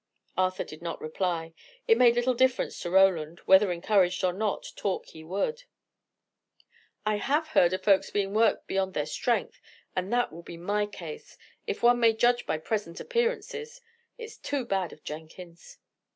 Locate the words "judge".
12.13-12.47